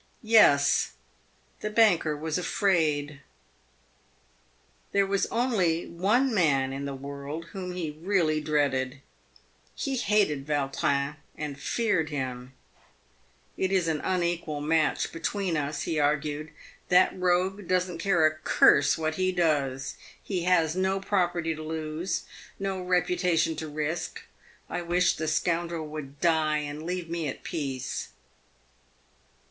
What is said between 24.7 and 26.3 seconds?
wish the scoundrel would